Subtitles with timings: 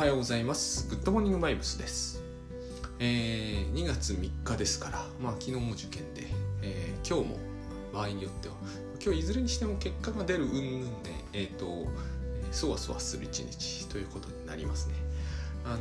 [0.00, 0.88] はようございます。
[0.88, 2.22] グッドモーニングバイブスです。
[3.00, 6.26] えー2月3日ですから、まあ昨日も受験で、
[6.62, 7.36] えー今日も
[7.92, 8.54] 場合によっては、
[8.98, 14.94] 今日いずれにしても結果が出る云々で、えっ、と、えーそわそわする一日ということになりますね。
[15.66, 15.80] あのー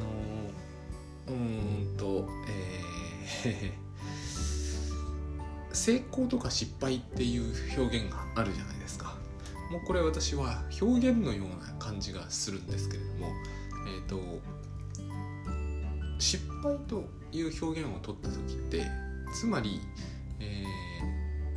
[1.30, 2.28] うーんと、
[3.46, 9.18] えー 成功とか失敗っていう表現があるじゃないですか。
[9.72, 13.32] もうこれ私は表現のような感じがするんですけれども、
[13.96, 14.20] えー、と
[16.20, 18.86] 失敗という表現を取った時って
[19.34, 19.82] つまり、
[20.40, 20.66] え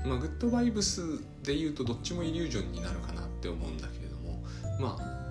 [0.05, 4.43] ーまあ、グッドバイブスで言うとどっちもイリュージョンになるかなって思うんだけれども
[4.81, 5.23] まあ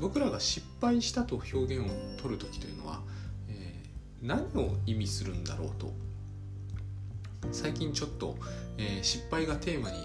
[0.00, 3.00] 僕らが失敗したと表現を取る時というのは、
[3.48, 5.92] えー何を意味するんだろうと。
[7.52, 8.36] 最近ちょっと、
[8.78, 9.96] えー失敗がテーマに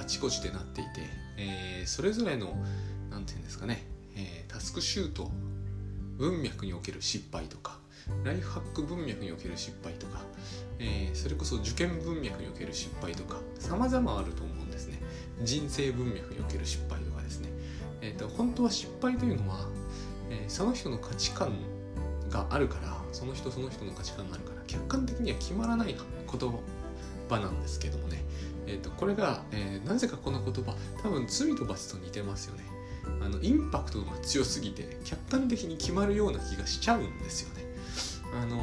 [0.00, 0.90] あちこちでなっていて、
[1.36, 2.48] えーそれぞれの
[3.10, 5.30] 何て言うんですかね、えータスクシュート
[6.18, 7.78] 文脈における失敗とか
[8.24, 10.22] ライフハック文脈における失敗とか、
[10.78, 15.00] えーそれこそ受験文脈における失敗とか様々あると思うんですね。
[15.42, 17.48] 人生文脈における失敗とかですね、
[18.00, 19.68] えー、と本当は失敗というのは、
[20.30, 21.52] えーその人の価値観
[22.30, 26.52] があるからその人その人の価値観があるから客観的には決まらない言
[27.28, 28.24] 葉なんですけどもね、
[28.66, 32.77] えー、とこれが、えーなぜかこの言葉多分罪と罰と似てますよね。
[33.20, 37.64] あのインパクトが強すぎて客観的に決まるような気がしちゃうんですよね。
[38.34, 38.58] あの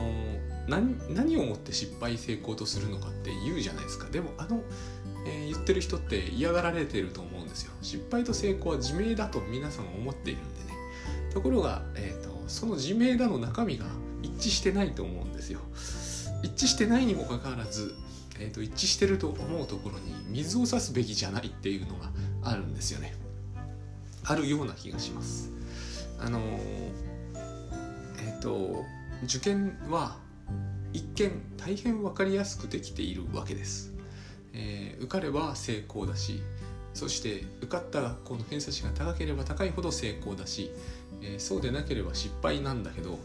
[0.68, 4.10] 何をもって失敗成功とするのかって言うじゃないですか。
[4.10, 4.64] でもあの、
[5.28, 7.72] えー言ってる人って嫌がられてると思うんですよ。
[7.82, 10.78] 失敗と成功は自明だと皆さん思っているんでね。
[11.34, 13.86] ところが、えー、とその自明だの中身が
[14.22, 15.60] 一致してないと思うんですよ。
[16.44, 17.96] 一致してないにもかかわらず、
[18.40, 22.12] えー、と一致してると思うところに水を差すべきじゃないっていうのが
[22.44, 23.16] あるんですよね。
[24.28, 25.52] あるような気がします。
[26.20, 28.84] あのえっ、と
[29.24, 30.18] 受験は
[30.94, 33.94] 一見大変分かりやすくできているわけです、
[34.54, 36.42] えー受かれば成功だし
[36.94, 40.72] そして受かった学校の偏差値が高ければ高いほど成功だし、
[41.22, 43.20] えーそうでなければ失敗なんだけど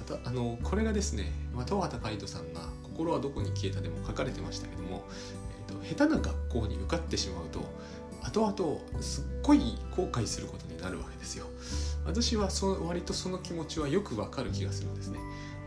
[0.00, 5.04] あとあのこれがですねまあ戸畑海人さんが「心はどこに消えた」でも書かれてましたけども、
[5.68, 7.60] えーと下手な学校に受かってしまうと
[8.22, 11.46] 後々すっごい後悔することになるわけですよ。
[12.04, 15.18] 私はそ割とその気持ちはよくわかる気がするんですね、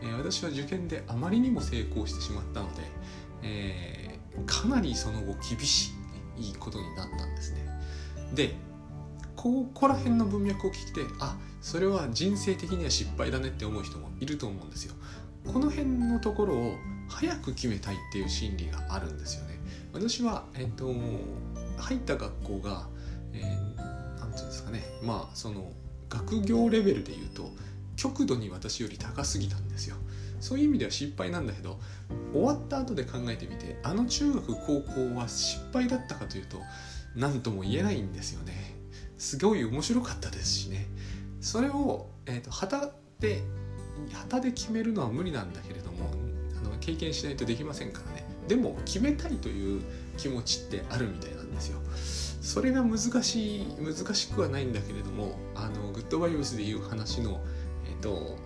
[0.02, 2.82] えー私は受験であまりにも成功してしまったので、
[3.44, 5.92] えーかなりその後厳し
[6.38, 7.68] いことになったんですね。
[8.34, 8.56] で
[9.36, 14.96] ここら辺の文脈を聞いてあそれは人生的には失敗だねって思う人もいると思うんですよ。
[15.46, 16.76] この辺のところを
[17.10, 19.60] 早く決めたいっていう心理があるんですよね。
[19.94, 20.94] 私はえっと
[21.78, 22.88] 入った学校が、
[23.34, 23.74] えー
[24.34, 24.84] ていうんですかね。
[25.02, 25.72] まあその
[26.10, 27.50] 学業レベルで言うと
[27.96, 29.96] 極度に私より高すぎたんですよ。
[30.40, 31.80] そういう意味では失敗なんだけど
[32.34, 36.58] 終わった後で考えてみてあの中学高校は失敗だったかというと
[37.16, 38.76] 何とも言えないんですよね。
[39.18, 40.88] すごい面白かったですしね。
[41.40, 43.42] それを、えー、と旗で
[44.12, 46.10] 旗で決めるのは無理なんだけれども
[46.60, 48.26] あの経験しないとできませんからね。
[48.48, 49.82] でも決めたいという
[50.18, 51.43] 気持ちってあるみたいな。
[52.44, 57.40] それが難しい難しくはないんだけれどもあのグッドバイブスでいう話の
[57.90, 58.38] えっ、と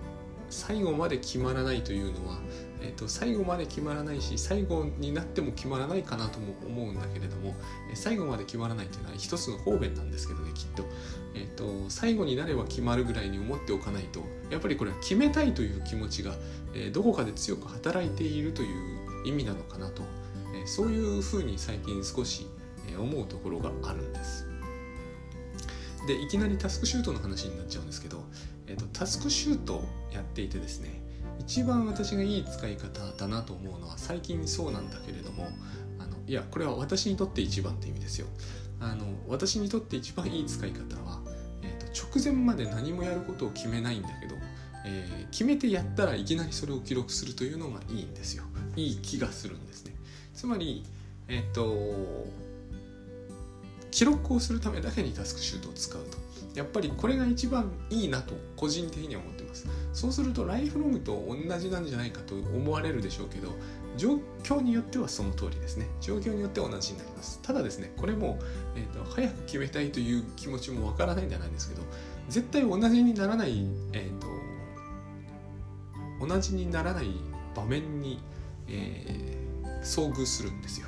[0.50, 2.40] 最後まで決まらないというのは、
[2.82, 7.56] えっと最後まで決まらないし最後になっても決まらないかなとも思うんだけれども
[7.96, 10.86] 最後まで決まらないというのは一つの方便なんですけどねきっと,、
[11.34, 14.22] えっと最後になれば決まるぐらいに思っておかないと
[14.52, 16.36] やっぱりこれは決めたいという気持ちが、
[16.76, 20.04] えどこかで強く働いているという意味なのかなと、
[20.56, 22.48] えそういうふうに最近少し、
[23.02, 24.48] 思うところがあるんです。
[26.08, 28.24] でいきなりタスクシュートの話になっちゃうんですけど、
[28.66, 31.02] えー、とタスクシュートをやっていてですね
[31.40, 35.50] 一番私がいい使い方だなと思うのは最近そうなんだけれども
[36.00, 38.28] あのいやこれは私にとって一番って意味ですよ。
[38.80, 41.20] あの私にとって一番いい使い方は、
[41.64, 44.36] えー、と直前まで何もやることを決めないんだけど、
[44.86, 48.44] えー決めてやったらいきなりそれを記録するというのがいいんですよ。
[48.76, 49.94] いい気がするんですね。
[50.34, 50.86] つまり
[51.28, 52.26] えっ、と
[53.92, 56.18] 記録をするためだけにタスクシュートを使うと。
[56.56, 59.68] やっぱりこれが一番いいなと個人的には思ってます。
[59.94, 63.54] そうするとライフログと同じなんじゃないかと思われるでしょうけど
[63.96, 65.88] 状況によってはその通りですね。
[66.02, 67.40] 状況によっては同じになります。
[67.44, 68.40] ただですねこれも、
[68.76, 71.84] えー、と早く決めたいという気持ちもわからないんじゃないんですけど
[72.30, 74.28] 絶対同じにならない、えー、と
[76.28, 77.08] 同じにならない
[77.56, 78.20] 場面に、
[78.68, 79.38] えー
[79.88, 80.87] 遭遇するんですよ。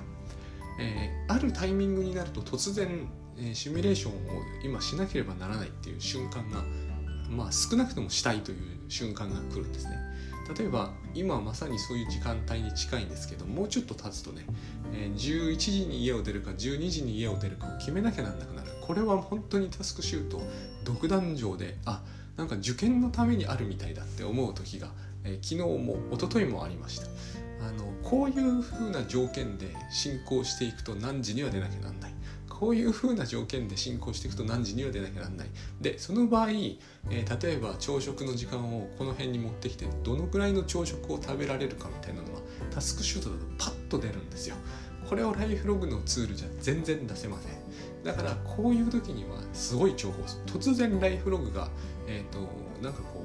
[0.79, 4.15] えーあるタイミングになると突然、えーシミュレーションを
[4.63, 6.63] 今しなければならないっていう瞬間が
[7.29, 9.97] まあ、少なくともしたいという瞬間が来るんですね。
[10.57, 14.47] 例えば今まさにそういう時間帯に近いんですけどもうちょっと経つとね、
[14.91, 18.69] えー、11時に家を出るか12時に家を出るかを決めなきゃなんなくなる。
[18.81, 20.41] これは本当にタスクシュート
[20.83, 22.01] 独壇場であ
[22.35, 24.89] なんか受験のためにあるみたいだって思う時が、
[25.23, 27.07] えー、昨日も一昨日もありました。
[27.61, 32.13] あのこういう風な条件で進行していくと何時には出なきゃなんない。
[32.59, 35.47] こういう風な条件で進行していくと何時には出なきゃなんない。
[35.79, 44.57] でその場合、えー、例えば朝食の時間をこの辺に持ってきてどのくらいの朝食を食べられるかみたいなのはタスクシュートだとパッと出るんですよ。
[45.07, 47.53] これをライフログのツールじゃ全然出せません。
[48.03, 50.27] だからこういう時にはすごい重宝。
[50.45, 51.69] 突然ライフログが
[52.07, 52.39] えっ、ー、と
[52.83, 53.23] なんかこ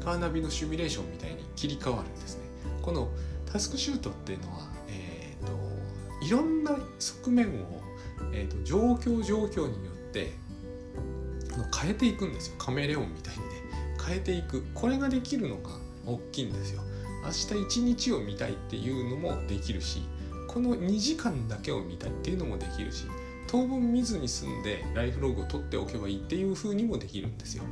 [0.00, 2.42] うカーナビのシミュレーションみたいに切り替わるんですね。
[2.82, 3.08] この
[3.50, 5.46] タスクシュートっていうのは、えー
[6.20, 7.86] と、いろんな側面を
[8.32, 10.32] えーと、状況状況によって
[11.80, 12.54] 変えていくんですよ。
[12.58, 13.46] カメレオンみたいにね。
[14.06, 14.64] 変えていく。
[14.74, 15.70] これができるのが
[16.04, 16.82] 大きいんですよ。
[17.24, 20.02] 明日一日を見たいっていうのもできるし
[20.46, 23.06] この2時間だけを見たいっていうのもできるし
[23.48, 27.64] 当分見ずに済んでライフログを取っておけばいいっていう風にもできるんですよ。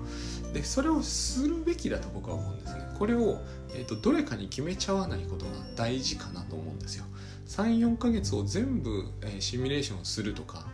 [0.53, 2.84] でそれをするべきだと僕は思うんですね。
[2.99, 3.41] これを、
[3.75, 7.05] えーとどれかに決めちゃわないことが大事かなと思うんですよ
[7.47, 10.67] 34ヶ月を全部、えー、シミュレーションするとか、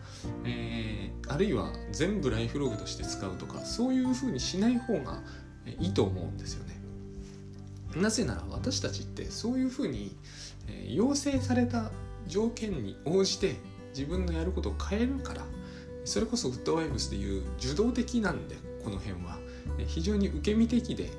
[0.44, 5.20] えー、あるいは全部ライフログとして使うとかそういうふうにしない方が
[5.78, 6.80] いいと思うんですよね。
[7.96, 10.16] なぜなら私たちってそういうふうに、
[10.68, 11.90] えー、要請された
[12.28, 13.56] 条件に応じて
[13.92, 15.44] 自分のやることを変えるから
[16.04, 19.38] それこそグッドワイブスでいう受動的なんでこの辺は
[19.88, 21.10] 非常に受け身的で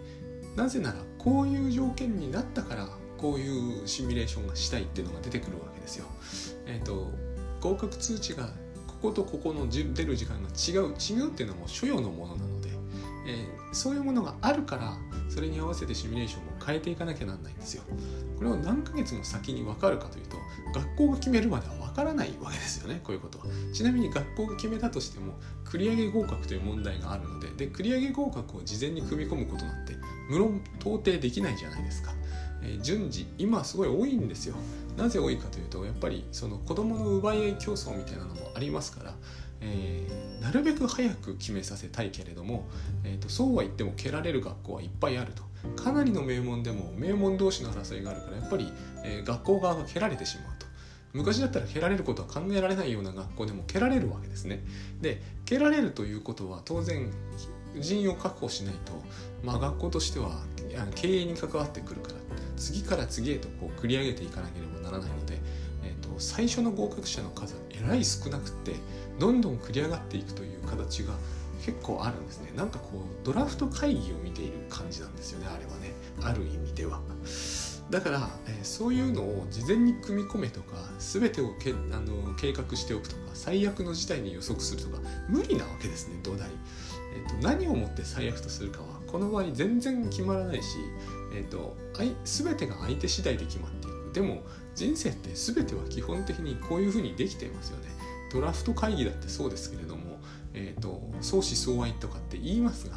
[0.56, 2.88] なぜならこういう条件になったから
[3.18, 6.06] こういうシミュレーションがしたいっていうのが出てくるわけですよ。
[6.66, 7.12] えっ、ー、と
[7.62, 8.48] 合格通知が
[8.88, 12.70] こことここの出る時間が違う違うっていうのはもう所要のものなので、
[13.28, 14.98] えー、そういうものがあるから
[15.30, 17.84] それに合わせてシミュレーションを変えていかなきゃなんないんですよ。
[18.38, 20.38] これを何ヶ月も先に分かるかというと
[20.74, 23.46] 学校が決めるまでは分からないわけですよねこういうことは。
[23.74, 25.34] ちなみに学校が決めたとしても
[25.66, 29.96] 繰り上げ合格という問題があるのでで繰り上げ合格を事前に組み込むことなんて
[30.30, 32.14] 無論到底できないじゃないですか。
[32.64, 34.56] え順次今すごい多いんですよ
[34.98, 39.14] なぜ多いかというとやっぱりその子どもの奪い合い競争みたいなのもありますから、
[39.62, 42.68] えー、なるべく早く決めさせたいけれども、
[43.04, 45.44] えーと、そうは言っても蹴られる学校はいっぱいあると
[45.76, 48.72] かなりの名門でも名門同士の争いがあるからやっぱり、
[49.04, 50.72] えー、学校側が蹴られてしまうと。
[51.14, 54.64] 昔だったら蹴られることは考えられないような学校でも蹴られるわけですね。
[55.02, 57.12] で蹴られるということは当然
[57.80, 58.94] 人員を確保しないと、
[59.44, 60.44] まあ、学校としては
[60.96, 62.16] 経営に関わってくるから
[62.58, 65.40] 次から次へとこう繰り上げていかなければならないので、
[65.84, 68.76] えーと、最初の合格者の数はえらい少なくって
[69.20, 71.14] どんどん繰り上がっていくという形が
[71.66, 72.52] 結構あるんですね。
[72.56, 75.94] なんかこうドラフト会議を見ている感じなんですよねあれはね。
[76.22, 77.02] ある意味では。
[77.90, 86.48] だから、えー、そういうのを事前に組み込めとか全てをけあの計画しておくとか最悪の事態に予測するとか無理なわけですね土台、
[87.14, 90.78] えーと何をもって最悪とするかはこの場合全然決まらないし
[91.34, 91.76] えーと、
[92.26, 94.12] 全てが相手次第で決まっていく。
[94.14, 94.44] でも
[94.76, 97.88] 人生って全ては基本的にこういうふうにできていますよね。
[98.32, 100.01] ドラフト会議だってそうですけれども、
[100.54, 102.96] えーと、相思相愛とかって言いますが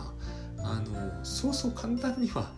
[0.58, 2.50] あのそうそう簡単には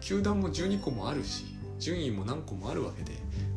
[0.00, 1.44] 球団も12個もあるし
[1.78, 3.12] 順位も何個もあるわけで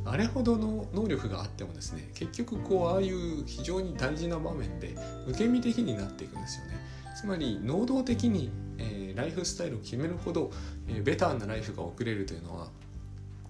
[0.05, 4.95] あれほどの能力があってもですね結局こうああいう非常に大事な場面で
[5.27, 6.73] 受け身的になっていくんですよね。
[7.15, 10.51] つまり能動的にえー、ライフスタイルを決めるほど、
[10.87, 12.67] えー、ベターなライフが送れるというのは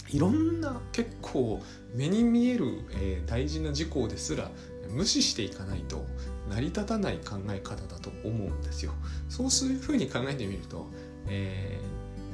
[0.10, 1.62] いろんな結構
[1.96, 4.52] 目に見える、えー、大事な事項ですら
[4.90, 6.06] 無視していかないと
[6.50, 8.94] 成り立たない考え方だと思うんですよ。
[9.30, 10.88] そういうふうに考えてみると、
[11.28, 11.80] え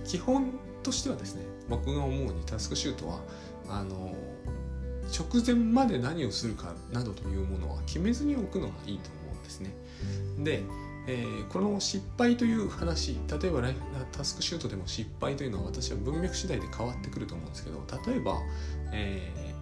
[0.03, 0.51] ー、基本
[0.83, 3.19] としてはですね僕が思うにタスクシュートは
[3.67, 4.15] あの
[5.17, 9.73] 直前まで何をするかなどというものは決めずに置くのがいいと思うんですね。
[10.39, 10.63] で、
[11.07, 13.79] えー、この失敗という話例えばライフ
[14.11, 18.37] タスクシュートでも失敗というのは私は文脈次第で変わってくると思うんですけど例えば、
[18.93, 19.53] え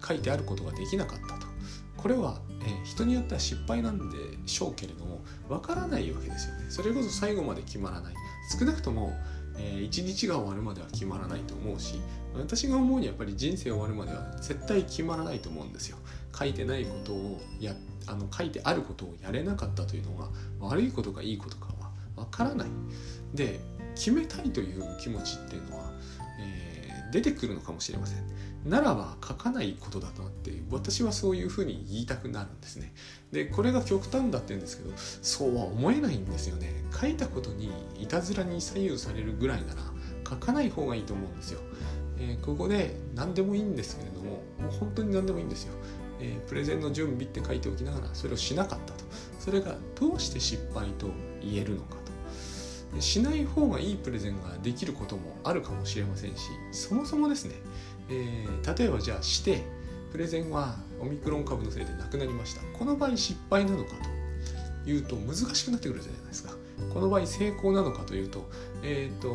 [0.00, 1.48] ー、書いてあることができなかったと
[1.98, 6.66] これは、え、人によっては失敗なんでしょうけれどもわからないわけですよね。
[6.68, 8.14] それこそ最後まで決まらない。
[8.58, 9.12] 少なくとも、
[9.58, 12.00] えー、一日が終わるまでは決まらないと思うし
[12.34, 15.98] 私が思うにやっぱり人生終わるまでは絶対決まらないと思うんですよ。
[16.36, 17.74] 書いてないことをや
[18.06, 20.28] あの書いてあることをやれなかったというのが
[20.60, 22.68] 悪いことかいいことかはわからない。
[23.34, 23.60] で
[23.94, 25.92] 決めたいという気持ちっていうのは、
[26.40, 28.24] えー、出てくるのかもしれません。
[28.64, 32.92] ならば書かないことだとなって私はそういうふうに言いたくなるんですね。
[33.32, 36.72] でこれが極端だって言うんですけどそうは思えないんですよね。
[37.00, 39.82] 書いたことにいたずらに左右されるぐらいなら
[40.28, 41.60] 書かない方がいいと思うんですよ、
[42.18, 45.74] えー、ここで何でもいいんですけれどももう本当に何でもいいんですよ、
[46.20, 49.04] えー、プレゼンの準備って書いておきながらそれをしなかったと。
[49.38, 51.08] それがどうして失敗と
[51.40, 52.08] 言えるのかと。
[53.00, 57.54] しない方がいいプレゼンができることもあるかもしれませんしそもそもですね
[58.10, 59.62] えー、例えばじゃあして
[60.12, 62.62] プレゼンはオミクロン株のせいでなくなりました。
[62.78, 63.90] この場合失敗なのか
[64.84, 66.52] というと難しくなってくるじゃないですか。
[66.92, 68.48] この場合成功なのかというと,、
[68.82, 69.28] えーと、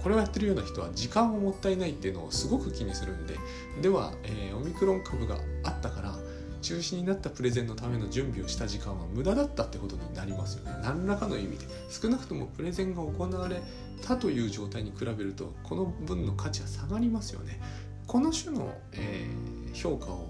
[0.00, 3.36] これをやってるような人は時間をもったいないっていうのをすごく気にするんで
[3.82, 6.16] では、えー、オミクロン株があったから
[6.62, 10.72] 中止になったプレゼンのための準備をした時間は無駄だったってことになりますよね。
[10.82, 11.66] 何らかの意味で。
[11.88, 13.62] 少なくともプレゼンが行われ
[14.02, 17.60] たという状態に比べるとこの分の価値は下がりますよね。
[18.08, 20.26] この種の、えー、評価を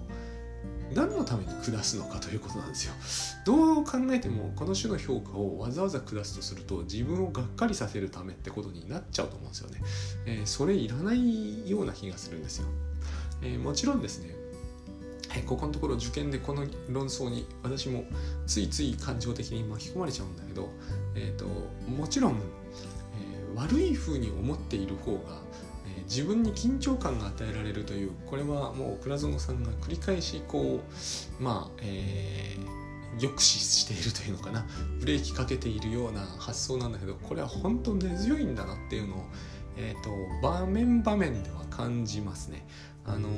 [0.93, 2.93] 何のために下すのかということなんですよ。
[3.45, 9.81] どう考えてもこの種の評価をわざわざ下すとすると自分をがっかりさせるためってことになっちゃうと思うんですよね。
[10.25, 12.67] えー、それいらないような気がするんですよ。
[13.41, 14.35] えー、もちろんですね、
[15.29, 18.03] はい、ここのところ受験でこの論争に私も
[18.45, 20.69] ついつい感情的に巻き込まれちゃうんだけど、
[21.15, 21.45] えーと、
[21.89, 25.39] もちろん、えー、悪い風に思っている方が
[26.09, 30.81] 自分に緊張感が与えられるというこれはもう倉園さんが繰り返しこ
[31.39, 34.65] うまあ、えー、抑止しているというのかな
[34.99, 39.25] ブレーキかけているような発想なんだけどこれは本当根強いんだなっていうのを、
[39.77, 40.09] えーと、
[40.41, 42.67] 場面場面では感じますね。
[43.05, 43.29] あの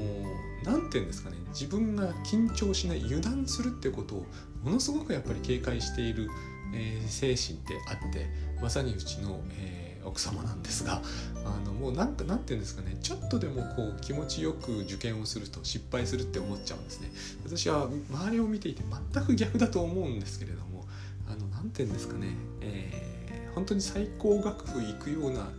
[0.65, 4.25] 何て言うんですかね自分が緊張しない油断するってことを
[4.63, 6.29] ものすごくやっぱり警戒している、
[6.73, 8.27] えー、精神ってあって
[8.61, 11.01] まさにうちの、えー奥様なんですが
[11.45, 17.11] あのもうなんかなんて言うんですかねちょっとでもこう気持ちよく受験をすると失敗するって思っちゃうんですね。
[17.43, 20.85] 私は周りを見ていて全く逆だと思うんですけれども
[21.27, 25.49] あのなんて言うんですかね、えー、本当に最高学府行くような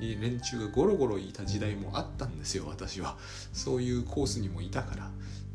[0.00, 3.16] 連中がゴロゴロいた時代もあったんですよ私は。
[3.52, 5.10] そういうコースにもいたから。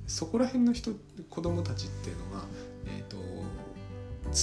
[0.08, 0.92] そこら辺の人
[1.30, 2.46] 子供たちっていうのが、
[2.86, 3.18] えーと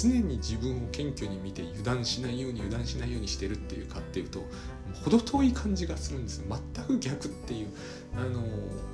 [0.03, 4.43] 常に自分を謙虚に見て油断しないように油断しないようにしてるっていうかっていうと
[5.05, 6.43] 程遠い感じがするんです。
[6.75, 7.69] 全く逆っていう
[8.17, 8.43] あの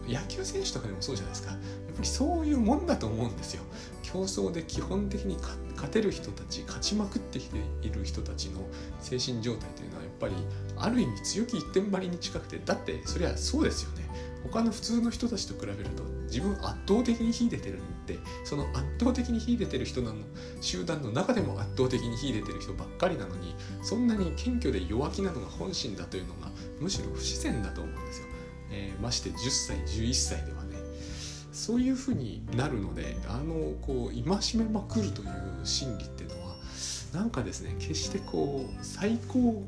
[0.09, 1.53] 野球選手とかでもそうじゃないですか。
[1.53, 1.61] やっ
[1.95, 3.63] ぱりそういうもんだと思うんですよ。
[4.03, 8.61] 競争で基本的に勝てる人たち勝ちまくってきている人たちの
[9.01, 10.35] 精神状態というのはやっぱり
[10.77, 14.09] ある意味強気一点張りに近くてだってそりゃそうですよね。
[14.45, 20.17] 他の普通の人たちと比べると自分圧倒的に秀でてるんでその圧倒的に秀でてる人なの
[20.61, 28.27] 集団の中でも圧倒的に秀でてる人ばっかりなのにそんなに謙虚で弱気なのが本心だというのがむしろ不自然だと思うんですよ、
[28.71, 30.71] えー、まして10歳11歳ではね。
[31.53, 35.29] そういうふうになるのであのこう戒めまくるという
[35.65, 36.55] 心理っていうのは
[37.13, 39.63] なんかですね決してこう最高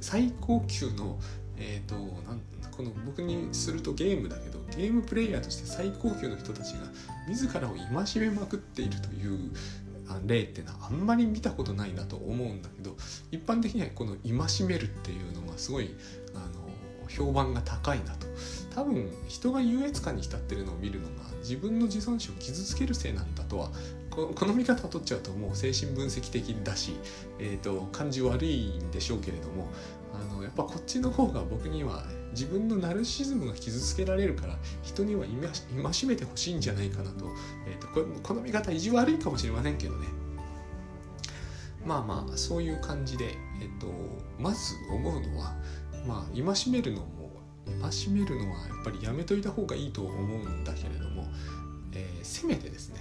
[0.00, 1.18] 最高級の
[1.56, 1.94] えっ、ー、と
[2.26, 2.40] なん
[2.80, 6.86] この僕にするとゲームだけどゲームプレイヤーとして最高級の人たちが
[7.28, 9.50] 自らを戒めまくっているという
[10.26, 12.96] 例っていうのはあんまり見たことないなと思うんだけど
[13.30, 15.94] 一般的にはこの戒めるっていうのがすごい
[16.34, 16.70] あの
[17.08, 18.26] 評判が高いなと。
[18.74, 23.70] 多分人が優越感に浸ってるのを見るのが自分の自尊心を傷つけるせいなんだとは
[24.10, 26.94] この見方を取っちゃうともう精神分析的だし、
[27.40, 29.68] えーと感じ悪いんでしょうけれども
[30.14, 37.26] あのやっぱこっちの方が僕には自分のナルシズムが傷つけられるから人には戒めてほしいんじゃないかなと,、
[37.66, 37.88] えーと、
[38.22, 40.06] この見方意地悪いかもしれませんけどね。
[41.84, 43.86] まあまあそういう感じで、えーと、
[44.38, 45.56] まず思うのは
[46.06, 47.30] まあ戒めるのも
[47.80, 51.26] 戒めるのはやっぱりやめといた方がいいと思うんだけれども、
[51.92, 53.00] えー、せめてですね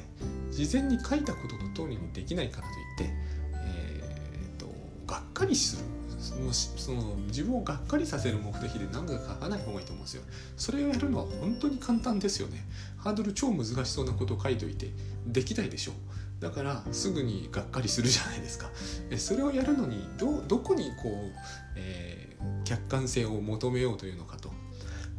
[0.51, 2.67] 事前に書いたことの通りにできないから
[2.97, 3.13] といって、
[3.53, 4.67] えーと
[5.05, 5.98] がっかりする。
[6.19, 10.23] そのその自分をがっかりさせる目的で何か書かない方がいいと思うんですよ。
[10.57, 12.65] それをやるのは本当に簡単ですよね。
[12.97, 14.91] ハードル超難しそうなことを書いといて
[15.25, 16.41] できないでしょう。
[16.41, 18.69] だからすぐにがっかりするじゃないですか。
[19.17, 21.39] それをやるのにどどこにこう、
[21.75, 24.51] えー、客観性を求めようというのかと。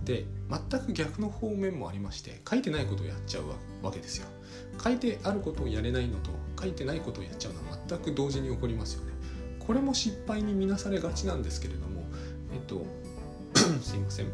[0.04, 3.44] で全く逆の方面もありまして書いてないことをやっちゃう
[3.84, 4.26] わけですよ。
[4.82, 6.30] 書いてあることをやれないのと
[6.60, 9.09] 書いてないことをやっちゃうのは全く同時に起こりますよね。
[9.66, 12.04] これも失敗に見なされがちなんですけれども
[12.52, 12.84] えっと
[13.82, 14.26] すいません。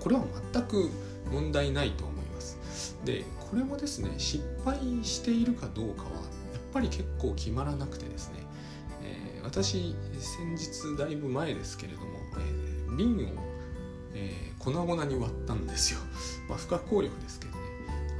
[0.00, 0.22] これは
[0.52, 0.90] 全く
[1.30, 2.96] 問題ないと思います。
[3.04, 6.22] でこれもですね失敗しているかどうかはやっ
[6.72, 8.38] ぱり結構決まらなくてですね、
[9.02, 12.06] えー、私先日だいぶ前ですけれども、
[12.38, 13.50] えー、瓶を
[14.14, 16.00] えー、粉々に割ったんですよ、
[16.48, 17.60] まあ、不可抗力ですけどね。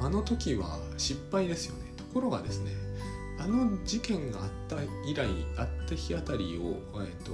[0.00, 1.92] あの時は失敗ですよね。
[1.96, 2.70] ところがですね
[3.40, 7.32] あの事件があった以来あった日あたりを、えーと、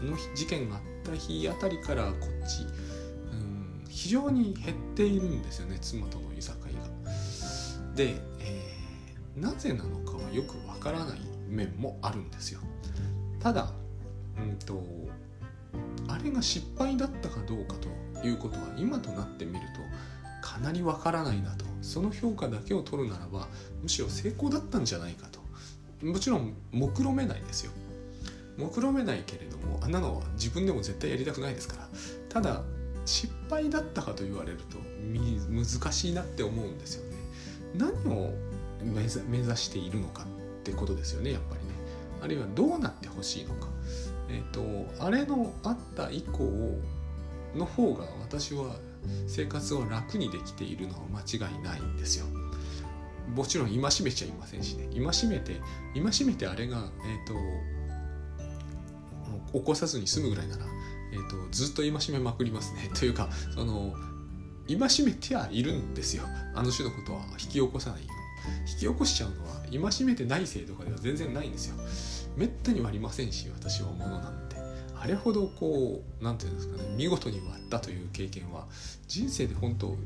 [0.00, 2.62] あの事件があった日あたりからこっち、
[3.30, 6.80] うん、非常に減っているんですよね妻とのいさかいが。
[7.94, 12.60] で、えー、なぜなのかはよくわからない面もあるんですよ。
[13.40, 13.70] ただ、
[14.38, 14.82] うんと、
[16.08, 17.74] あれが失敗だったかどうか
[18.22, 19.66] ということは今となってみる
[20.40, 23.48] とかなりわからないなとその評価だけを取るならば
[23.82, 25.38] むしろ成功だったんじゃないかと。
[26.04, 27.72] もちろん目論めないですよ。
[28.56, 31.88] 目論めないけれどもあんなのは自分でも絶対やりたくないですから。
[32.28, 32.62] ただ
[33.04, 34.78] 失敗だったかと言われると
[35.48, 37.16] 難しいなって思うんですよね。
[37.76, 38.32] 何を
[38.82, 41.68] 目指しているのかってことですよねやっぱりね。
[42.22, 43.68] あるいはどうなってほしいのか。
[44.28, 46.78] えっ、ー、とあれのあった以降
[47.56, 48.76] の方が私は
[49.26, 52.26] 生活を楽にできているのは間違いないんですよ。
[53.34, 54.88] もちろん戒めちゃいませんしね。
[54.94, 55.60] 戒めて
[55.94, 57.26] 戒めてあれが、えー
[59.52, 60.64] と、起こさずに済むぐらいなら、
[61.12, 62.90] えーと、ずっと戒めまくりますね。
[62.98, 63.94] というかその
[64.66, 66.24] 戒めてはいるんですよ。
[66.54, 68.18] あの種のことは引き起こさないように。
[68.70, 71.76] 引き起こしちゃうのは戒めてないせいとかでは全然ないんですよ。
[72.36, 74.57] めったにはありませんし私はものなんて。
[75.00, 78.66] あれほどこう何て言うんですかね見事に割ったという経験は
[79.06, 79.96] 人生で本当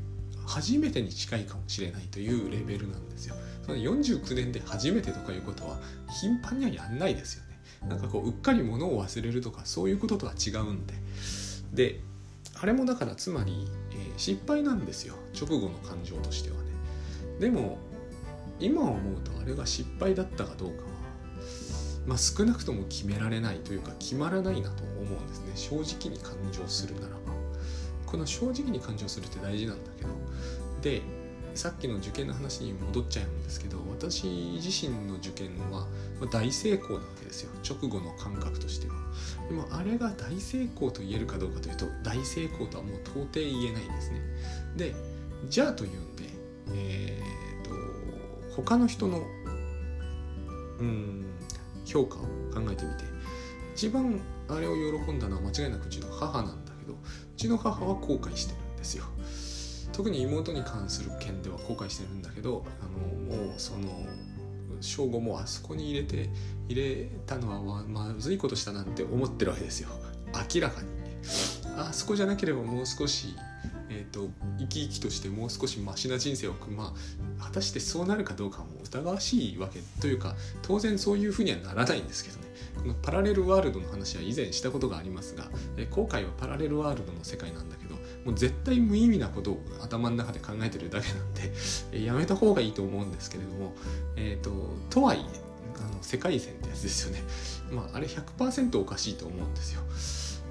[0.45, 3.35] 初めてに近いかもしれないというレベルなんですよ。
[3.65, 5.77] その49年で初めてとかいうことは
[6.21, 7.59] 頻繁にはやんないですよね。
[7.87, 10.93] なんかこううっかり物を忘れるとかそういうこととは違うんで。
[11.73, 11.99] で
[12.55, 16.63] あれもだからつまり、えー、失敗なんですよ直後の感情としてはね。
[17.39, 17.77] でも
[18.59, 20.83] 今思うとあれが失敗だったかどうか
[22.05, 25.51] まあ、少なくとも決められないというか決まらないなと思うんですね。
[25.55, 27.33] 正直に感情するならば。
[28.05, 30.09] この正直に感情するって大事なんだけど。
[30.81, 31.01] で
[31.55, 35.87] さっきの受験の話に戻っちゃうんですけど私自身の受験は
[36.31, 37.51] 大成功なわけですよ。
[37.63, 38.95] 直後の感覚としては。
[39.47, 44.21] でもあれが大成功と言えるかどうかというと大成功とはもう到底言えないんですね。
[44.75, 44.95] で
[45.47, 46.23] じゃあというんで
[46.75, 49.21] えー、と他の人の
[50.79, 51.25] うん
[51.85, 52.27] 評価を考
[52.71, 53.03] えてみて
[53.75, 54.19] 一番
[54.49, 56.95] あれを喜んだのは間違いなくうちの母なんだけどう
[57.35, 59.05] ちの母は後悔してるんですよ。
[59.91, 63.89] 特に妹に関する件では後悔してるんだけどあのもうその
[64.81, 66.29] 正午もあそこに入れて
[66.67, 69.89] 入れたのはまずいことしたなんて思ってるわけですよ。
[70.53, 70.87] 明らかに。
[71.77, 73.35] あそこじゃなければもう少し
[74.03, 76.93] えーと、生き生きとしてもう少しマシな人生を送るま
[77.39, 82.43] あ果たしてそうなるかどうかも疑わしいわけというか当然そういうふうにはならないんですけどね。
[82.75, 85.45] このパラレルワールドの話は以前したことがありますが、
[85.77, 91.51] え後悔はパラレルワールドの世界なんだけどもう絶対無意味なことを頭の中で考えてるだけなんで、
[91.91, 93.73] えやめた方がいいと思うんですけれども、
[94.15, 94.51] えーと、
[94.89, 95.41] とはいえ
[95.77, 97.23] あの世界線ってやつですよね、
[97.71, 99.81] まあ、あれ100%おかしいと思うんですよ。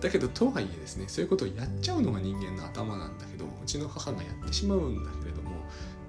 [0.03, 5.51] だけどとはいえですねそういうことをやっちゃうのが人間の頭なんだけどうちの母がやってしまうんだけれども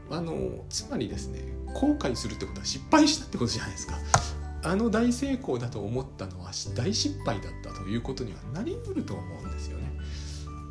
[0.09, 1.41] あのつまりですね
[1.73, 3.95] 後悔するってことは失敗したってことじゃないですか。
[4.65, 9.91] あの大成功だと思ったのは大失敗だったということにはなりうると思うんですよね。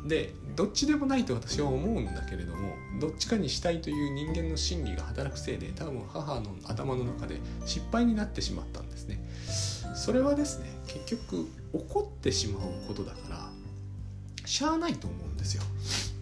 [0.07, 9.23] でどっちでもないと私は思うんだけれどもどっちかにしたいという人間の心理が働くせいで多分母の頭の中で失敗になってしまったんですね。
[9.93, 13.49] それはですね結局怒ってしまうことだから
[14.45, 15.63] しゃあないと思うんですよ。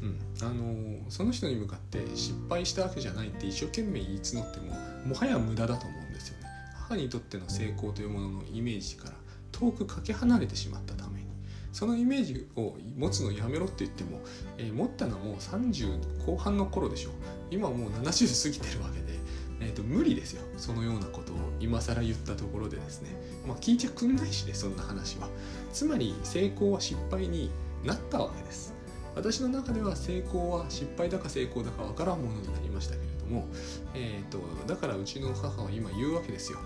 [0.01, 4.73] うん、あのその人に向かって失敗したわけじゃないって一生懸命言い募っても
[5.05, 6.45] もはや無駄だと思うんですよね。
[6.75, 9.15] 母にとっての成功というもののイメージから
[9.51, 11.27] 遠くかけ離れてしまったために
[11.71, 14.19] そのイメージを持つのやめろって言っても、
[14.57, 17.11] えー、持ったのはもう30後半の頃でしょ
[17.49, 19.19] 今はもう70過ぎてるわけで
[19.61, 20.41] えーと、無理ですよ。
[20.57, 23.09] そのようなことを今更言ったところでですね。
[23.47, 25.29] まあ聞いちゃくんないしねそんな話は。
[25.71, 27.51] つまり成功は失敗に
[27.85, 28.73] なったわけです。
[29.15, 33.45] 私の中では成功は失敗だか成功だかわからんものになりましたけれども、
[33.93, 36.59] えーと、だからうちの母は今言うわけですよ、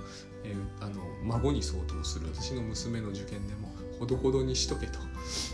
[0.44, 5.00] えー、あの孫に相当する私の娘の受験でもほどほどにしとけと。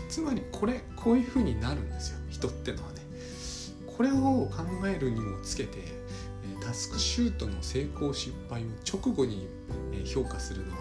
[0.08, 2.18] つまりこれこういうふうになるんですよ。
[2.28, 3.00] 人ってのはね。
[3.86, 4.14] これを
[4.50, 5.78] 考えるにもつけて
[6.64, 9.48] タスクシュートの成功失敗を直後に
[10.04, 10.78] 評価するのは、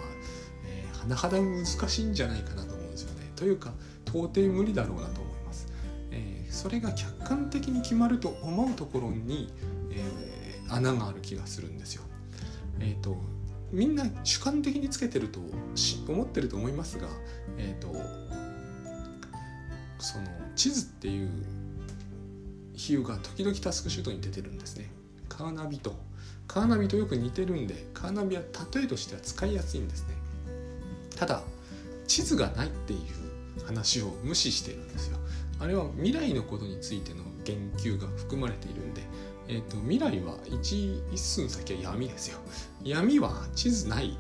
[0.66, 3.32] えー、甚だ難しいんじゃないかなと思うんですよね。
[3.36, 3.74] というか
[4.06, 5.68] 到底無理だろうなと思います。
[6.12, 9.52] えー、それが客観的に決まると思うところに、
[9.92, 12.04] えー、穴がある気がするんですよ。
[12.80, 13.18] えーと、
[13.72, 15.40] みんな主観的につけてると
[16.08, 17.08] 思ってると思いますが、
[17.58, 17.92] えーと
[20.02, 21.30] その地図っていう
[22.74, 24.90] 比喩が時々タスクシュートに出てるんですね
[25.32, 25.96] カーナビと
[26.46, 28.42] カーナビとよく似てるんでカーナビは
[28.76, 30.16] 例えとしては使いやすいんですね。
[31.16, 31.42] ただ
[32.06, 35.18] 地図がないっていう話を無視してるんですよ。
[35.60, 39.02] あれは未来のことについての言及が含まれているんで、
[39.48, 42.40] えーと、未来は一一寸先は闇ですよ。
[42.84, 44.18] 闇は地図ない。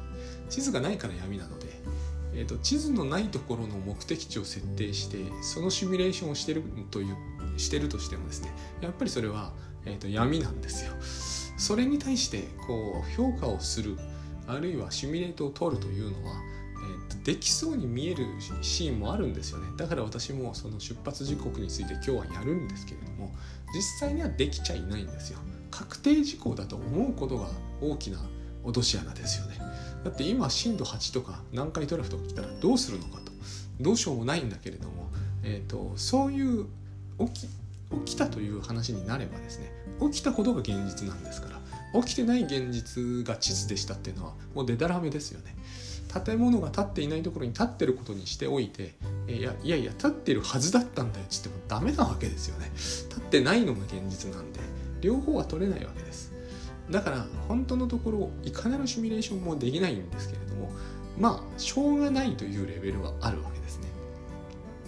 [0.50, 1.67] 地図がないから闇なので、
[2.34, 7.15] えーと、地図のないところの目的地を設定してそのシミュレーションをしてるという
[7.58, 9.52] してるとしてもですねやっぱりそれは、
[9.86, 10.94] えーと、闇なんですよ。
[11.58, 13.98] それに対してこう評価をする
[14.48, 16.34] あるいはシミュレートを取るというのは、
[16.84, 18.26] えーとできそうに見える
[18.62, 19.67] シーンもあるんですよね。
[19.78, 23.32] だから私もその出発時刻について今日はやるんですけれども
[23.76, 25.39] 実際にはできちゃいないんですよ。
[25.70, 27.48] 確定事項だと思うことが
[27.82, 28.20] 大きな
[28.63, 29.58] 落とし穴ですよね。
[30.04, 33.32] だって今震度8とか南海トラフとか来たらどうするのかと。
[33.80, 35.10] どうしようもないんだけれども、
[35.44, 36.67] えーと、そういう
[37.20, 37.48] 起き
[38.06, 45.56] 起きたという話になればですね起きたことが現実なんですから起きてない現実が地図でしたっていうのはもうデタラメですよね。
[46.25, 48.95] 建物が建っていないところに建ってることにしておいて
[49.30, 52.71] いやいやいや建ってるはずだったんだよっつってもダメなわけですよね。
[53.10, 54.60] 建ってないのが現実なんで
[54.99, 56.34] 両方は取れないわけです。
[56.89, 60.71] だから本当のところいかなるシミュレーションもできないんですけれども
[61.17, 63.88] まあしょうがないというレベルはあるわけですね。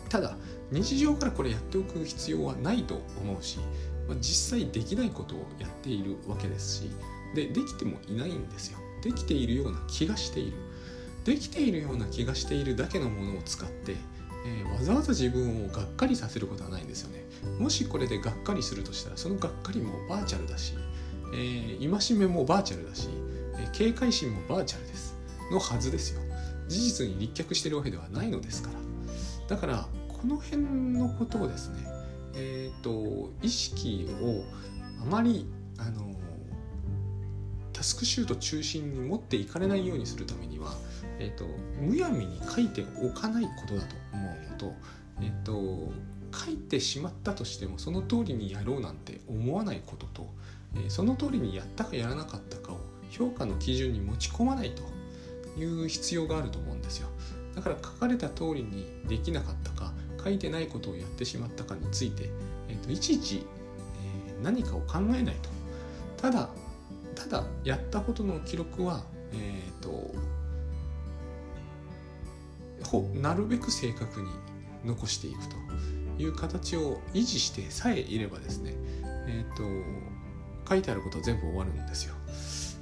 [0.09, 0.35] ただ
[0.73, 3.59] 日常からこれやっておく必要はないと思うし、
[4.07, 6.91] まあ、実際できないことをやっているわけですし
[7.35, 8.79] でできてもいないんですよ。
[9.03, 10.57] できているような気がしている。
[11.25, 13.95] できているような気がしているだけのものを使って、
[14.45, 17.25] えー、わざわざ自分をがっかりさせることはないんですよね。
[17.59, 20.73] もしこれでがっかりするとしたらそのがっかりもバーチャルだし、
[21.33, 23.09] えー、戒めもバーチャルだし、
[23.57, 25.15] えー、警戒心もバーチャルです。
[25.51, 26.21] のはずですよ。
[26.67, 29.55] 事実に立脚してるわけではないのですから。
[29.55, 29.87] だから
[30.23, 30.63] この辺
[30.97, 31.85] のことをですね
[32.35, 34.43] えっ、と意識を
[35.03, 35.45] あまり
[35.77, 36.15] あの
[37.71, 40.73] タスクシュート中心に持っていかれないようにするためには
[41.19, 41.45] えーと、
[41.79, 44.73] むやみに書いておかないことだと思うのと,、
[45.21, 45.91] えーと、
[46.37, 50.27] 書いてしまったとしてもその通りにやろうなんて思わないことと、
[50.75, 54.83] えー、その通りにやったかやらなかったかを評価の基準に持ち込まないと
[55.59, 57.09] いう必要があると思うんですよ。
[57.55, 62.29] だから書かれた通りにできなかったか書いてないことをやってしまったかについて、
[62.69, 63.45] えーと、いちいち、
[64.27, 65.49] えー、何かを考えないと
[66.17, 66.49] ただ
[67.15, 70.33] ただやったことの記録は、えーと
[73.15, 74.29] なるべく正確に
[74.85, 75.55] 残していくと
[76.21, 78.73] いう形を維持してさえいればですね
[79.27, 79.63] えっ、ー、と
[80.69, 82.13] 書いてあることは全部終わるんですよ。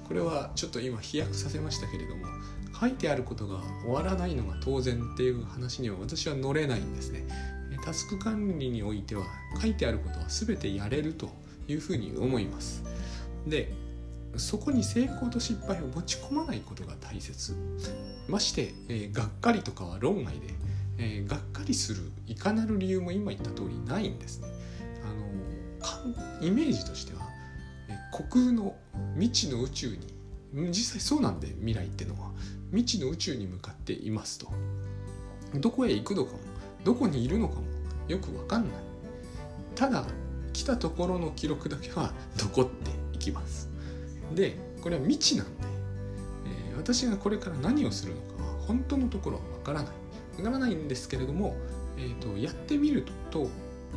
[0.07, 2.25] これはちょっと今飛躍させましたけれども
[2.81, 7.27] 書いてあることが終わらないのが当然っていう話には私は乗れないんですね。
[7.85, 9.23] タスク管理においては
[9.61, 11.29] 書いてあることは全てやれると
[11.67, 12.83] いうふうに思います。
[13.47, 13.71] で
[14.37, 17.55] そこに成功と失敗を持ち込まないことが大切
[18.27, 20.47] まして、えー、がっかりとかは論外で、
[20.97, 24.47] えー、がっかりするいかなる理由も今言った通りないんですね
[25.03, 27.27] あのイメージとしては、
[27.89, 28.75] えー、虚空の
[29.19, 30.21] 未知の宇宙に
[30.69, 32.31] 実際そうなんで未来ってのは
[32.71, 34.47] 未知の宇宙に向かっていますと。
[35.55, 36.39] どこへ行くのかも
[36.83, 37.63] どこにいるのかも
[38.07, 38.71] よくわかんない。
[39.75, 40.05] ただ
[40.53, 43.69] 来たところの記録だけは 残っていきます。
[44.33, 45.51] でこれは未知なんで、
[46.71, 49.93] えー、私がこれから何をするのかは本当のところはわからない。
[50.37, 51.55] わからないんですけれども、
[51.97, 53.49] えーと、やってみると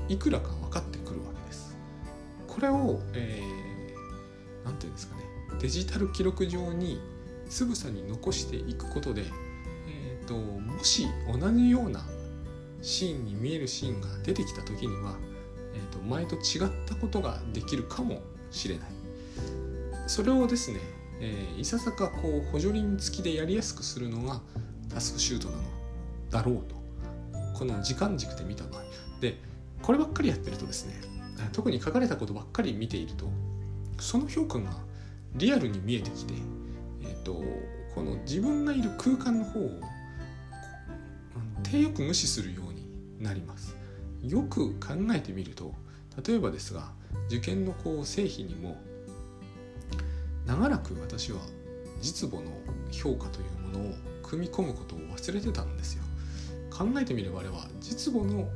[0.08, 1.76] いくらか分かってくるわけです。
[2.48, 5.22] これを何、えー、て言うんですかね
[5.60, 7.00] デジタル記録上に
[7.48, 9.24] つぶさに残していくことで、
[9.88, 12.04] えーと、もし同じような
[12.82, 15.14] シーンに見えるシーンが出てきた時には、
[15.74, 18.88] えーと前と違ったことができるかもしれない。
[20.06, 20.80] それをですね、
[21.20, 24.40] えー、いささかこう補助輪付きでやりやすくするのが
[24.92, 25.62] タスクシュートなの
[26.30, 26.74] だろうと
[27.58, 28.82] この時間軸で見た場合。
[29.20, 29.38] で
[29.80, 31.00] こればっかりやってるとですね
[31.52, 33.26] 特に書かれたことばっかり見ていると
[33.98, 34.70] その評価が
[35.34, 36.34] リアルに見えてきて、
[37.04, 37.42] えーと、
[37.94, 39.70] この自分がいる空間の方を
[41.62, 43.76] 手よく無視するようになります。
[44.22, 45.74] よく考えてみると
[46.26, 46.92] 例えばですが
[47.28, 48.76] 受験のこう成否にも
[50.46, 51.40] 長らく私は
[52.00, 52.50] 実母の
[52.90, 56.04] 評価というものを組み込むことを忘れてたんですよ。
[56.70, 58.50] 考えてみればあれは実母の思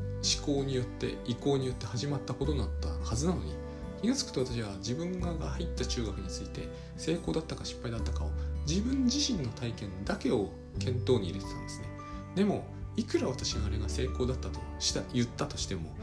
[0.44, 3.52] 考によって意向によって始まったことだったはずなのに
[4.00, 8.30] 気が付くと私は自分が入った中学について成功だったか失敗だったかを
[8.66, 11.86] 自分自身の体験だけを検討に入れてたんですね。
[12.34, 15.96] でもいくら私があれが成功だったとした言ったとしても、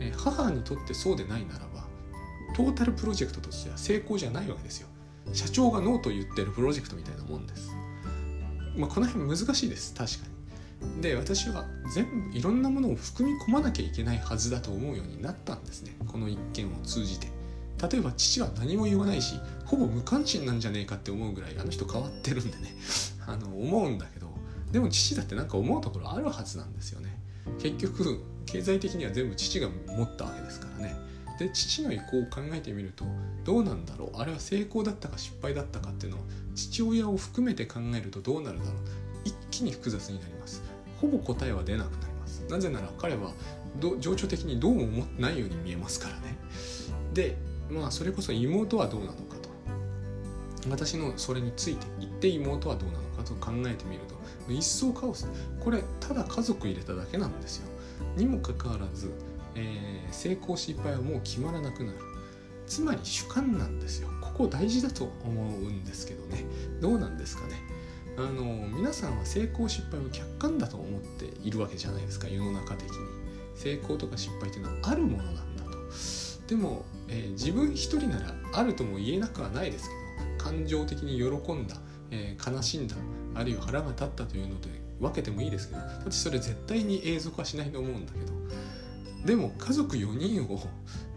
[0.00, 1.84] え、母にとってそうでないならば
[2.56, 4.88] トータルプロジェクトとしては成功じゃないわけですよ。
[5.32, 7.70] 社長がノーと言ってるプロジェクトみたいなもんです、
[8.76, 9.94] まあ、この辺難しいです。
[9.94, 10.39] 確かに。
[11.00, 11.64] で私は
[11.94, 15.94] 全部いろんなものを含み込まなきゃいけないはずだと思うようになったんですね。
[16.06, 17.28] この一件を通じて。
[17.90, 22.74] 例えば父は何も言わないしほぼ無関心なんじゃねえかって思うぐらいあの人変わってるんでね。
[23.26, 24.28] あの思うんだけど。
[24.72, 27.18] でも父だって何か思うところあるはずなんですよね。
[27.58, 30.94] 結局経済的には全部父が持ったわけですからね。
[31.38, 33.06] で父の意向を考えてみると
[33.44, 34.16] どうなんだろう。
[34.18, 36.20] あれは成功だったか失敗だったかっていうのを
[36.54, 38.74] 父親を含めて考えるとどうなるだろう。
[39.24, 40.62] 一気に複雑になります。
[41.00, 42.44] ほぼ答えは出なくなります。
[42.48, 43.32] なぜなら彼は
[44.00, 46.36] 情緒的にどうも思ってないように見えますからね。
[47.14, 47.36] で
[47.70, 49.50] まあそれこそ妹はどうなのかと。
[50.68, 55.26] 私のそれについて言って妹はどうなのかと考えてみると一層カオス。
[55.60, 57.68] これただ家族入れただけなんですよ。
[58.16, 59.10] にもかかわらず
[59.54, 61.98] えー、成功失敗はもう決まらなくなる。
[62.66, 64.08] つまり主観なんですよ。
[64.20, 66.44] ここ大事だと思うんですけどね。
[66.80, 67.56] どうなんですかね。
[68.20, 73.20] あの皆さんは成功失敗を客観だと思っているわけじゃないですか世の中的に。
[73.60, 75.70] 成功とか失敗というのはあるものなんだと。
[76.48, 79.94] でも、えー、自分一人ならあるとも言えなくはないですけ
[80.38, 81.76] ど感情的に喜んだ、
[82.10, 82.96] えー、悲しんだ
[83.34, 88.32] あるいは腹が立ったというので分けてもいいですけどだってそれ絶対に永続はしないと思うんだけど
[89.24, 90.60] でも家族4人を、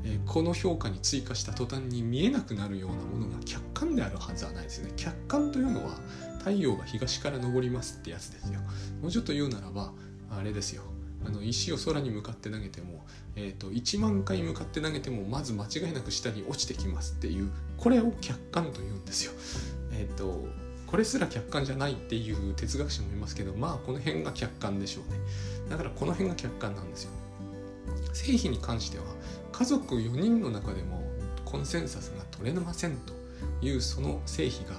[0.04, 4.94] えこの評価に追加した途端に見えなくなるようなものが客観であるはずはないですよね。
[4.98, 5.98] 客観というのは
[6.40, 8.60] 太陽が東から昇りますってやつですよ。
[9.02, 9.94] もうちょっと言うならば
[10.30, 10.84] あれですよ。
[11.26, 19.32] あの石を空に向かって投げても、えーと、1万回向かって投げてもまず間違いなく下に落ちてきますっていうこれを客観というんですよ。
[19.94, 20.46] えっ、ー、と
[20.88, 25.20] これすら客観じゃないっていう哲学者もいますけどまあこの辺が客観でしょうね。
[25.70, 27.12] だからこの辺が客観なんですよ。
[28.14, 29.06] 成否に関しては
[29.52, 31.04] 家族4人の中でも
[31.46, 33.14] コンセンサスが取れませんと
[33.62, 34.76] いうその成否が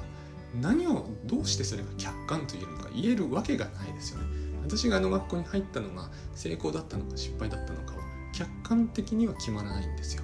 [0.60, 4.26] 何をどうしてそれが客観と言えるのか言えるわけがないですよね。
[4.62, 10.22] 私があの学校に入ったのが成功だったのか失敗だったのかは客観的には決まらないんですよ。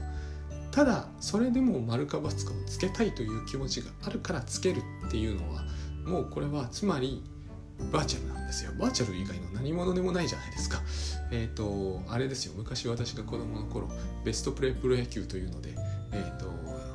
[0.70, 5.64] ただそれでも丸か×かをつけたいという気持ちがあるからつけるっていうのは
[6.07, 7.23] もうこれはつまり
[7.93, 8.73] バーチャルなんですよ。
[8.79, 10.81] バーチャル以外の何者でもないじゃないですか。
[11.31, 12.55] えっ、ー、とあれですよ。
[12.57, 13.88] 昔私が子供の頃
[14.25, 15.75] ベストプレープロ野球というので
[16.12, 16.51] えっ、ー、と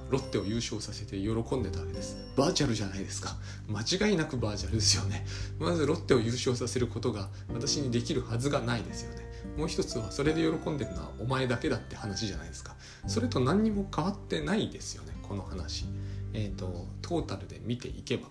[0.10, 2.18] ロッテを優勝させて喜んでたわけです。
[2.36, 3.36] バーチャルじゃないですか。
[3.68, 5.26] 間違いなくバーチャルですよね。
[5.60, 9.26] まずロッテを優勝させることが私にできるはずがないですよね。
[9.58, 12.76] もう一つはそれで喜んでるのはお前だけだって話じゃないですか。
[13.08, 15.14] それと何にも変わってないですよね。
[15.24, 15.86] この話。
[16.34, 18.28] えっ、ー、とトータルで見ていけば。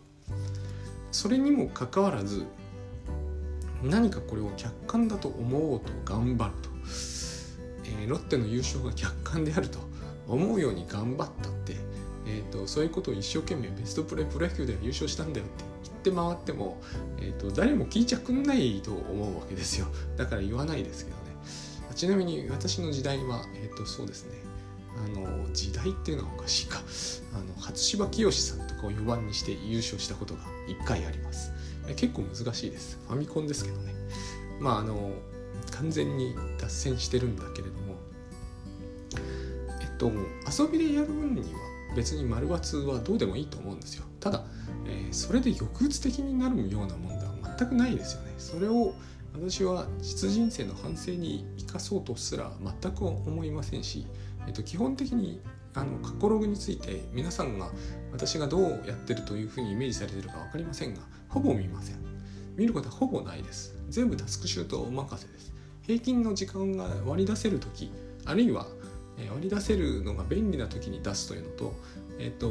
[1.14, 2.44] それにもかかわらず
[3.84, 6.70] 何かこれを客観だと思おうと頑張ると、
[7.84, 9.78] えー、ロッテの優勝が客観であると
[10.26, 11.76] 思うように頑張ったって、
[12.26, 16.82] えーと、そういうことを一生懸命ベストプレープロ野球では優勝したんだよって言って回っても、
[17.18, 19.86] えーと、誰も聞いちゃくんないと思うわけですよ。
[20.16, 21.22] だから言わないですけどね。
[21.94, 24.43] ちなみに私の時代は、えーとそうですね。
[24.96, 26.82] あの時代っていうのはおかしいか。
[27.34, 31.52] あの初芝清さんとかを4番にして優勝したことが1回あります。
[31.96, 32.98] 結構難しいです。
[33.08, 33.94] ファミコンですけどね。
[34.60, 35.12] まああの
[35.72, 37.96] 完全に脱線してるんだけれども。
[39.80, 40.10] えっと
[40.62, 41.58] 遊びでやる分には
[41.96, 44.04] 別に丸×はどうでもいいと思うんですよ。
[44.20, 44.44] ただ、
[44.86, 48.34] えー、それで抑うつ的になるようなもんでは全くないですよね。
[48.38, 48.94] それを
[49.34, 52.52] 私は実人生の反省に生かそうとすら
[52.82, 54.06] 全く思いませんし
[54.46, 55.40] えっと、基本的に
[55.74, 57.70] あの過去ログについて皆さんが
[58.12, 61.96] 私がどうやってるというふうにイメージされてるか分かりませんがほぼ見ません。
[62.56, 63.74] 見ることはほぼないです。
[63.88, 65.52] 全部タスクシュートお任せです。
[65.82, 67.90] 平均の時間が割り出せる時
[68.24, 68.66] あるいは
[69.30, 71.74] 割り出せるのが便利な時に出すというのと,、
[72.18, 72.50] えっと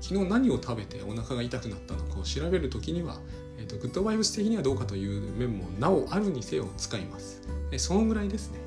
[0.00, 3.18] 昨日何を食べてお腹が痛くなったのかを調べる時には、
[3.58, 7.42] えっとグッドバイブス的にはどうかという面もなおあるにせよ使います。
[7.76, 8.60] そのぐらいですね。